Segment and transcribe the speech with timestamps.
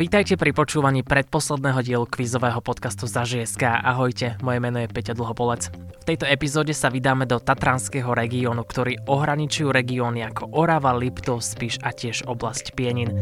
[0.00, 3.84] Vítajte pri počúvaní predposledného dielu kvízového podcastu Zažieska.
[3.84, 5.68] Ahojte, moje meno je Peťa Dlhopolec.
[5.76, 11.84] V tejto epizóde sa vydáme do Tatranského regiónu, ktorý ohraničujú regióny ako Orava, Liptov, Spiš
[11.84, 13.20] a tiež oblasť Pienin.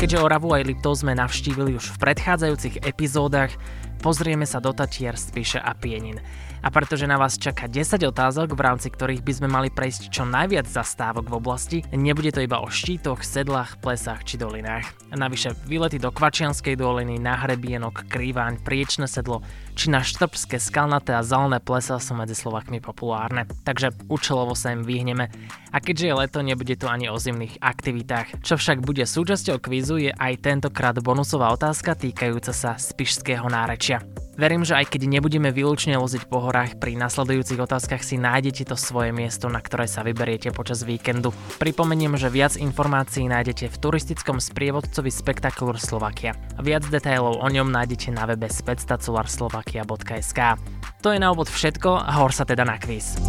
[0.00, 3.52] Keďže Oravu aj Liptov sme navštívili už v predchádzajúcich epizódach,
[4.00, 6.18] pozrieme sa do Tatier, Spiše a Pienin.
[6.60, 10.28] A pretože na vás čaká 10 otázok, v rámci ktorých by sme mali prejsť čo
[10.28, 14.84] najviac zastávok v oblasti, nebude to iba o štítoch, sedlách, plesách či dolinách.
[15.16, 19.40] Navyše výlety do Kvačianskej doliny, na Hrebienok, Krývaň, Priečné sedlo
[19.72, 23.48] či na Štrbské skalnaté a zelené plesa sú medzi Slovakmi populárne.
[23.64, 25.32] Takže účelovo sa im vyhneme.
[25.72, 28.44] A keďže je leto, nebude to ani o zimných aktivitách.
[28.44, 33.89] Čo však bude súčasťou kvízu je aj tentokrát bonusová otázka týkajúca sa spišského nárečia.
[34.40, 38.76] Verím, že aj keď nebudeme výlučne loziť po horách, pri nasledujúcich otázkach si nájdete to
[38.78, 41.34] svoje miesto, na ktoré sa vyberiete počas víkendu.
[41.60, 46.32] Pripomeniem, že viac informácií nájdete v turistickom sprievodcovi Spectacular Slovakia.
[46.56, 50.40] Viac detailov o ňom nájdete na webe spectacularslovakia.sk.
[51.04, 53.20] To je na úvod všetko a hor sa teda na kvíz.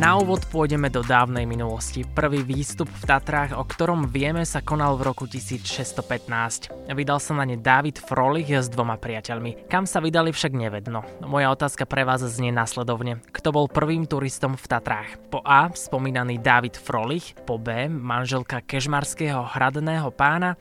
[0.00, 2.08] Na úvod pôjdeme do dávnej minulosti.
[2.08, 6.72] Prvý výstup v Tatrách, o ktorom vieme, sa konal v roku 1615.
[6.88, 9.68] Vydal sa na ne David Frolich s dvoma priateľmi.
[9.68, 11.04] Kam sa vydali však nevedno.
[11.20, 13.20] Moja otázka pre vás znie následovne.
[13.28, 15.20] Kto bol prvým turistom v Tatrách?
[15.28, 15.68] Po A.
[15.68, 17.92] Spomínaný David Frolich, po B.
[17.92, 20.56] Manželka kežmarského hradného pána,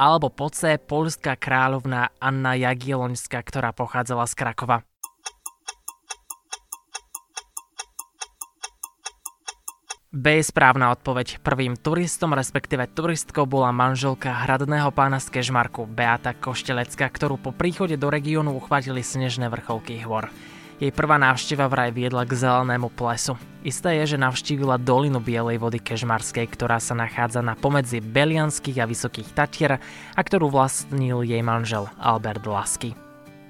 [0.00, 0.80] alebo po C.
[0.80, 4.80] Polská kráľovná Anna Jagielloňská, ktorá pochádzala z Krakova.
[10.08, 11.44] B je správna odpoveď.
[11.44, 18.00] Prvým turistom, respektíve turistkou bola manželka hradného pána z Kežmarku, Beata Koštelecka, ktorú po príchode
[18.00, 20.32] do regiónu uchvátili snežné vrcholky hôr.
[20.80, 23.36] Jej prvá návšteva vraj viedla k zelenému plesu.
[23.60, 28.88] Isté je, že navštívila dolinu Bielej vody Kežmarskej, ktorá sa nachádza na pomedzi Belianských a
[28.88, 29.76] Vysokých Tatier
[30.16, 33.07] a ktorú vlastnil jej manžel Albert Lasky.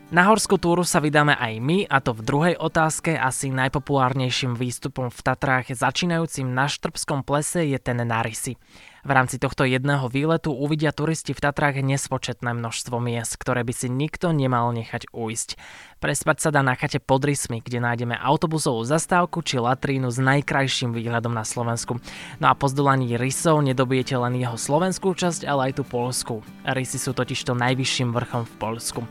[0.09, 5.13] Na horskú túru sa vydáme aj my, a to v druhej otázke asi najpopulárnejším výstupom
[5.13, 8.57] v Tatrách začínajúcim na Štrbskom plese je ten na Rysy.
[9.05, 13.93] V rámci tohto jedného výletu uvidia turisti v Tatrách nespočetné množstvo miest, ktoré by si
[13.93, 15.61] nikto nemal nechať uísť.
[16.01, 20.97] Prespať sa dá na chate pod Rysmi, kde nájdeme autobusovú zastávku či latrínu s najkrajším
[20.97, 22.01] výhľadom na Slovensku.
[22.41, 26.41] No a po zdolaní Rysov nedobijete len jeho slovenskú časť, ale aj tú polskú.
[26.65, 29.05] Rysy sú totižto najvyšším vrchom v Polsku.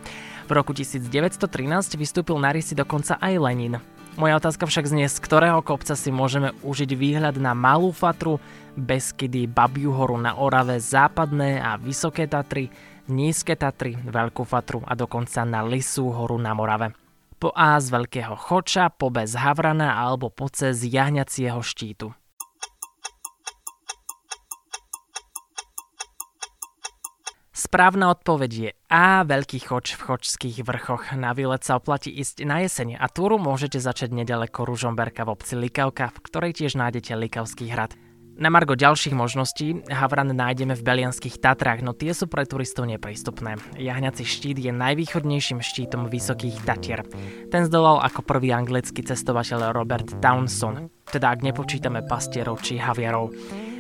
[0.48, 3.84] V roku 1913 vystúpil na rysy dokonca aj Lenin.
[4.16, 8.40] Moja otázka však znie, z ktorého kopca si môžeme užiť výhľad na Malú Fatru,
[8.80, 12.72] Beskydy, Babiu horu na Orave, Západné a Vysoké Tatry,
[13.12, 16.96] Nízke Tatry, Veľkú Fatru a dokonca na Lisú horu na Morave.
[17.38, 22.16] Po A z Veľkého Choča, po B z Havrana alebo po C z Jahňacieho štítu.
[27.68, 29.28] Správna odpoveď je A.
[29.28, 31.12] Veľký choč v chočských vrchoch.
[31.20, 35.60] Na výlet sa oplatí ísť na jesene a túru môžete začať nedaleko Ružomberka v obci
[35.60, 37.92] Likavka, v ktorej tiež nájdete Likavský hrad.
[38.40, 43.60] Na margo ďalších možností Havran nájdeme v Belianských Tatrách, no tie sú pre turistov neprístupné.
[43.76, 47.04] Jahňací štít je najvýchodnejším štítom Vysokých Tatier.
[47.52, 53.36] Ten zdolal ako prvý anglický cestovateľ Robert Townson, teda ak nepočítame pastierov či haviarov.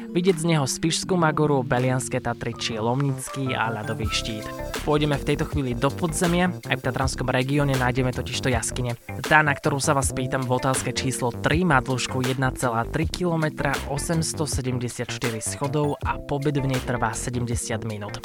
[0.07, 4.47] Vidieť z neho Spišskú Magoru, Belianské Tatry či Lomnický a ľadový štít.
[4.88, 8.95] Pôjdeme v tejto chvíli do podzemia, aj v Tatranskom regióne nájdeme totižto jaskyne.
[9.28, 13.45] Tá, na ktorú sa vás pýtam v otázke číslo 3, má dĺžku 1,3 km,
[13.91, 15.12] 874
[15.44, 18.24] schodov a pobyt v nej trvá 70 minút.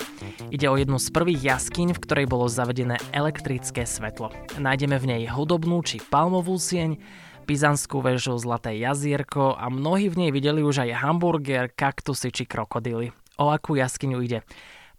[0.55, 4.31] Ide o jednu z prvých jaskyň, v ktorej bolo zavedené elektrické svetlo.
[4.55, 6.95] Nájdeme v nej hudobnú či palmovú sieň,
[7.43, 13.11] Pizanskú väžu, Zlaté jazierko a mnohí v nej videli už aj hamburger, kaktusy či krokodily.
[13.37, 14.47] O akú jaskyňu ide?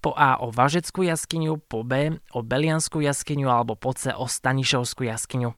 [0.04, 5.08] Po A o Važeckú jaskyňu, po B o Belianskú jaskyňu alebo po C o Stanišovskú
[5.08, 5.56] jaskyňu.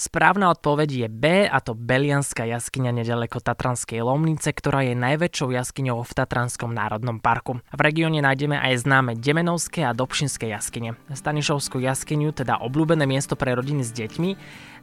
[0.00, 6.00] Správna odpoveď je B a to Belianská jaskyňa nedaleko Tatranskej Lomnice, ktorá je najväčšou jaskyňou
[6.00, 7.60] v Tatranskom národnom parku.
[7.68, 10.96] V regióne nájdeme aj známe Demenovské a Dobšinské jaskyne.
[11.12, 14.30] Stanišovskú jaskyňu, teda obľúbené miesto pre rodiny s deťmi,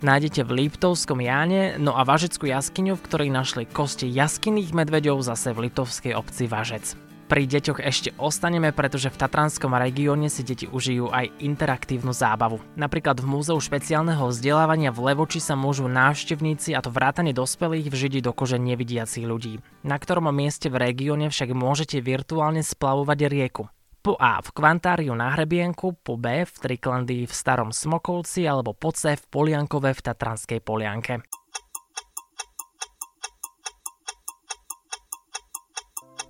[0.05, 5.49] nájdete v Liptovskom Jáne, no a Važeckú jaskyňu, v ktorej našli kosti jaskinných medveďov zase
[5.49, 7.06] v litovskej obci Važec.
[7.27, 12.63] Pri deťoch ešte ostaneme, pretože v Tatranskom regióne si deti užijú aj interaktívnu zábavu.
[12.79, 18.23] Napríklad v Múzeu špeciálneho vzdelávania v Levoči sa môžu návštevníci, a to vrátane dospelých, vžiť
[18.23, 19.59] do kože nevidiacich ľudí.
[19.83, 23.67] Na ktorom mieste v regióne však môžete virtuálne splavovať rieku.
[23.99, 28.95] Po A v Kvantáriu na Hrebienku, po B v Triklandii v Starom Smokovci alebo po
[28.95, 31.27] C v Poliankove v Tatranskej Polianke.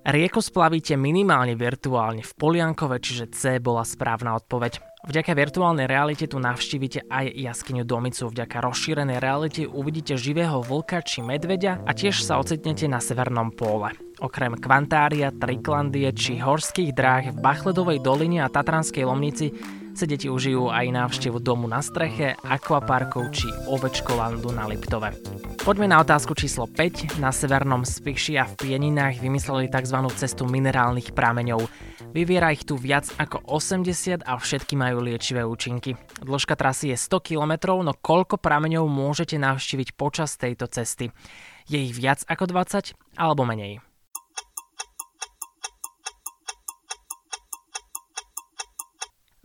[0.08, 4.80] Rieku splavíte minimálne virtuálne v Poliankove, čiže C bola správna odpoveď.
[5.04, 8.32] Vďaka virtuálnej realite tu navštívite aj jaskyňu Domicu.
[8.32, 13.92] Vďaka rozšírenej realite uvidíte živého vlka či medveďa a tiež sa ocitnete na severnom póle.
[14.24, 19.52] Okrem Kvantária, Triklandie či horských dráh v Bachledovej doline a Tatranskej Lomnici
[19.92, 25.12] sa deti užijú aj návštevu domu na streche, akvaparkov či ovečkolandu na Liptove.
[25.68, 27.20] Poďme na otázku číslo 5.
[27.20, 30.00] Na severnom Spiši a v Pieninách vymysleli tzv.
[30.16, 31.60] cestu minerálnych prameňov.
[32.16, 35.92] Vyviera ich tu viac ako 80 a všetky majú liečivé účinky.
[36.24, 41.12] Dĺžka trasy je 100 km, no koľko prameňov môžete navštíviť počas tejto cesty?
[41.68, 43.84] Je ich viac ako 20 alebo menej?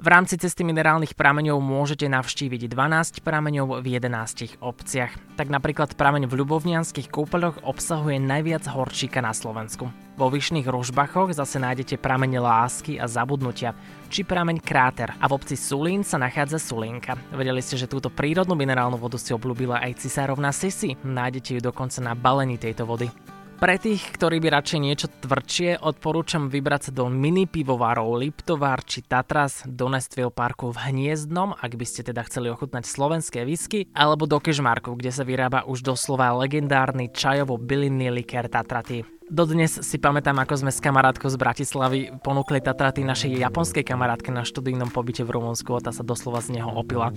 [0.03, 5.15] V rámci cesty minerálnych prameňov môžete navštíviť 12 prameňov v 11 obciach.
[5.39, 9.88] Tak napríklad prameň v Ľubovnianských kúpeľoch obsahuje najviac horčíka na Slovensku.
[10.19, 13.79] Vo vyšných Ružbachoch zase nájdete pramene lásky a zabudnutia,
[14.11, 17.15] či prameň Kráter a v obci Sulín sa nachádza Sulínka.
[17.31, 20.99] Vedeli ste, že túto prírodnú minerálnu vodu si obľúbila aj cisárovna Sisi?
[20.99, 23.07] Nájdete ju dokonca na balení tejto vody.
[23.53, 29.00] Pre tých, ktorí by radšej niečo tvrdšie, odporúčam vybrať sa do mini pivovarov Liptovár či
[29.05, 34.27] Tatras do Nestville Parku v Hniezdnom, ak by ste teda chceli ochutnať slovenské whisky, alebo
[34.27, 39.07] do Kežmarku, kde sa vyrába už doslova legendárny čajovo-bylinný likér Tatraty.
[39.31, 44.44] Dodnes si pamätám, ako sme s kamarátkou z Bratislavy ponúkli Tatraty našej japonskej kamarátke na
[44.44, 47.15] študijnom pobyte v Rumunsku a tá sa doslova z neho opila.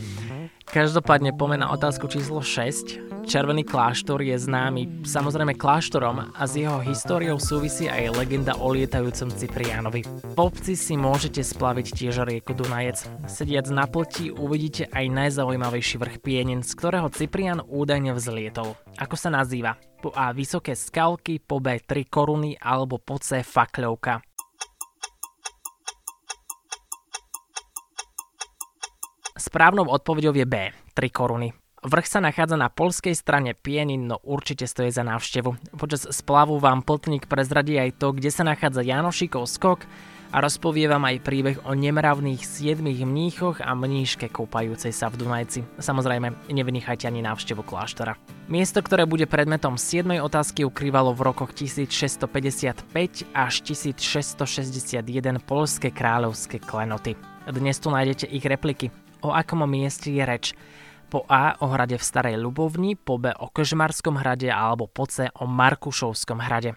[0.66, 3.24] Každopádne pomená otázku číslo 6.
[3.26, 9.30] Červený kláštor je známy samozrejme kláštorom a s jeho históriou súvisí aj legenda o lietajúcom
[9.30, 10.02] Ciprianovi.
[10.06, 13.02] V obci si môžete splaviť tiež rieku Dunajec.
[13.30, 18.74] Sediac na ploti uvidíte aj najzaujímavejší vrch Pienin, z ktorého Ciprian údajne vzlietol.
[18.98, 19.78] Ako sa nazýva?
[20.02, 24.25] Po A vysoké skalky, po B 3 koruny alebo po C fakľovka.
[29.46, 31.54] Správnou odpovedou je B, 3 koruny.
[31.86, 35.70] Vrch sa nachádza na polskej strane Pienin, no určite stojí za návštevu.
[35.78, 39.86] Počas splavu vám pltník prezradí aj to, kde sa nachádza Janošikov skok
[40.34, 45.62] a rozpovie vám aj príbeh o nemravných siedmých mníchoch a mníške kúpajúcej sa v Dunajci.
[45.78, 48.18] Samozrejme, nevynechajte ani návštevu kláštora.
[48.50, 50.10] Miesto, ktoré bude predmetom 7.
[50.26, 52.90] otázky, ukrývalo v rokoch 1655
[53.30, 55.06] až 1661
[55.38, 57.14] polské kráľovské klenoty.
[57.46, 58.90] Dnes tu nájdete ich repliky
[59.26, 60.46] o akom mieste je reč.
[61.10, 65.30] Po A o hrade v Starej Ľubovni, po B o Kožmarskom hrade alebo po C
[65.38, 66.74] o Markušovskom hrade.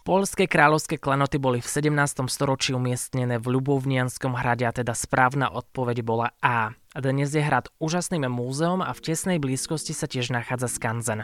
[0.00, 2.26] Polské kráľovské klenoty boli v 17.
[2.26, 6.74] storočí umiestnené v Ľubovnianskom hrade a teda správna odpoveď bola A.
[6.90, 11.22] Dnes je hrad úžasným múzeom a v tesnej blízkosti sa tiež nachádza skanzen.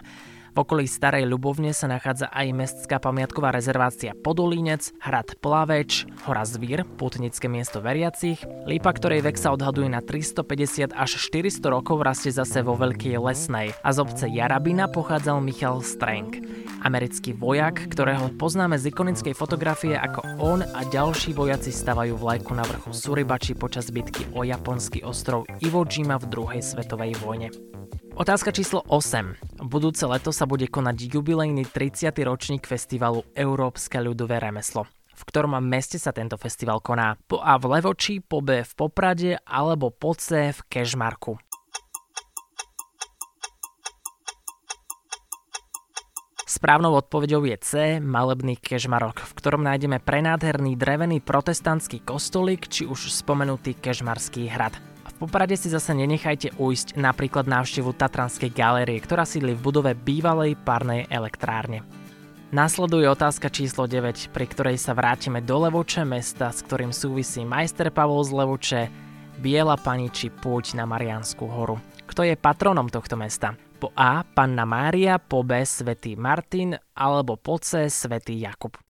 [0.54, 6.86] V okolí Starej Ľubovne sa nachádza aj mestská pamiatková rezervácia Podolínec, hrad Plaveč, hora Zvír,
[6.96, 12.62] putnické miesto veriacich, lípa, ktorej vek sa odhaduje na 350 až 400 rokov, rastie zase
[12.62, 16.40] vo Veľkej Lesnej a z obce Jarabina pochádzal Michal Streng.
[16.86, 22.62] Americký vojak, ktorého poznáme z ikonickej fotografie ako on a ďalší vojaci stavajú vlajku na
[22.62, 27.48] vrchu Suribači počas bitky o japonský ostrov Iwo Jima v druhej svetovej vojne.
[28.12, 29.64] Otázka číslo 8.
[29.64, 32.12] Budúce leto sa bude konať jubilejný 30.
[32.28, 34.84] ročník festivalu Európske ľudové remeslo.
[35.16, 37.16] V ktorom meste sa tento festival koná?
[37.24, 41.40] Po A v Levoči, po B v Poprade alebo po C v Kešmarku.
[46.44, 47.70] Správnou odpoveďou je C,
[48.00, 54.95] malebný kežmarok, v ktorom nájdeme prenádherný drevený protestantský kostolík či už spomenutý kežmarský hrad.
[55.16, 61.08] Poprade si zase nenechajte ujsť napríklad návštevu Tatranskej galérie, ktorá sídli v budove bývalej parnej
[61.08, 61.80] elektrárne.
[62.52, 67.88] Nasleduje otázka číslo 9, pri ktorej sa vrátime do Levoče, mesta, s ktorým súvisí majster
[67.90, 68.82] Pavol z Levoče,
[69.36, 71.76] Biela pani či púť na Mariánsku horu.
[72.08, 73.52] Kto je patronom tohto mesta?
[73.76, 74.24] Po A.
[74.24, 75.60] Panna Mária, po B.
[75.60, 77.92] Svetý Martin alebo po C.
[77.92, 78.85] Svetý Jakub.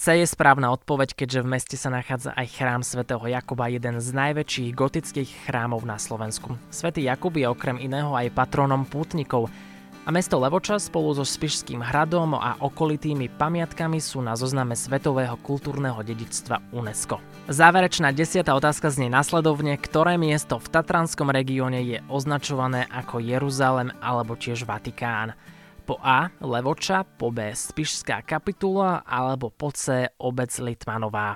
[0.00, 4.08] C je správna odpoveď, keďže v meste sa nachádza aj chrám svätého Jakuba, jeden z
[4.16, 6.56] najväčších gotických chrámov na Slovensku.
[6.72, 9.52] Svetý Jakub je okrem iného aj patrónom pútnikov
[10.08, 16.00] A mesto Levoča spolu so Spišským hradom a okolitými pamiatkami sú na zozname Svetového kultúrneho
[16.00, 17.20] dedičstva UNESCO.
[17.52, 24.32] Záverečná desiatá otázka znie nasledovne, ktoré miesto v Tatranskom regióne je označované ako Jeruzalem alebo
[24.32, 25.36] tiež Vatikán.
[25.90, 31.34] Po A Levoča, po B Spišská kapitula alebo po C obec Litmanová.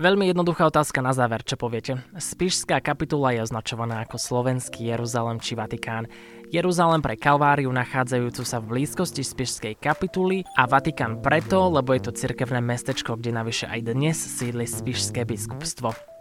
[0.00, 2.00] Veľmi jednoduchá otázka na záver, čo poviete.
[2.16, 6.08] Spišská kapitula je označovaná ako slovenský Jeruzalem či Vatikán.
[6.48, 12.16] Jeruzalem pre Kalváriu nachádzajúcu sa v blízkosti Spišskej kapituly a Vatikán preto, lebo je to
[12.16, 16.13] cirkevné mestečko, kde navyše aj dnes sídli Spišské biskupstvo.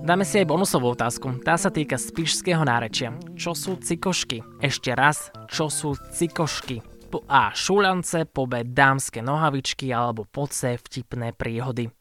[0.00, 1.44] Dáme si aj bonusovú otázku.
[1.44, 3.12] Tá sa týka spišského nárečia.
[3.36, 4.40] Čo sú cikošky?
[4.56, 6.80] Ešte raz, čo sú cikošky?
[7.12, 7.52] Po A.
[7.52, 8.64] Šulance, po B.
[8.64, 10.80] Dámske nohavičky alebo po C.
[10.80, 11.92] Vtipné príhody.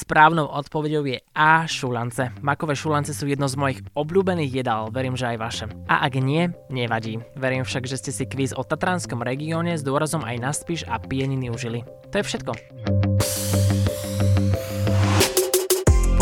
[0.00, 1.68] Správnou odpovedou je A.
[1.68, 2.32] Šulance.
[2.40, 5.64] Makové šulance sú jedno z mojich obľúbených jedál, verím, že aj vaše.
[5.92, 7.20] A ak nie, nevadí.
[7.36, 10.96] Verím však, že ste si kvíz o Tatranskom regióne s dôrazom aj na Spiš a
[10.96, 11.84] Pieniny užili.
[12.08, 12.52] To je všetko.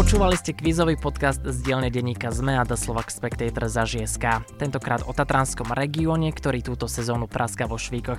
[0.08, 4.56] Počúvali ste kvízový podcast z dielne denníka ZME a The Slovak Spectator za ŽSK.
[4.56, 8.16] Tentokrát o Tatranskom regióne, ktorý túto sezónu praska vo Švíkoch.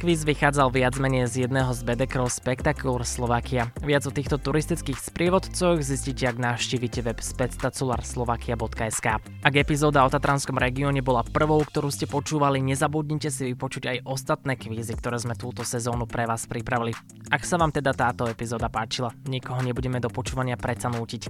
[0.00, 3.68] Kvíz vychádzal viac menej z jedného z bedekrov Spectacular Slovakia.
[3.84, 9.06] Viac o týchto turistických sprievodcoch zistíte, ak navštívite web spectacularslovakia.sk.
[9.20, 14.56] Ak epizóda o Tatranskom regióne bola prvou, ktorú ste počúvali, nezabudnite si vypočuť aj ostatné
[14.56, 16.96] kvízy, ktoré sme túto sezónu pre vás pripravili.
[17.28, 21.25] Ak sa vám teda táto epizóda páčila, nikoho nebudeme do počúvania predsa nútiť.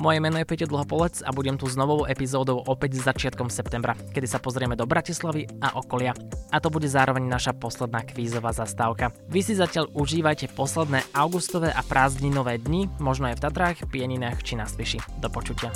[0.00, 4.24] Moje meno je Peťo Dlhopolec a budem tu s novou epizódou opäť začiatkom septembra, kedy
[4.24, 6.16] sa pozrieme do Bratislavy a okolia.
[6.48, 9.12] A to bude zároveň naša posledná kvízová zastávka.
[9.28, 14.56] Vy si zatiaľ užívajte posledné augustové a prázdninové dni, možno aj v Tatrách, Pieninách či
[14.56, 14.98] na Spiši.
[15.20, 15.70] Do počutia.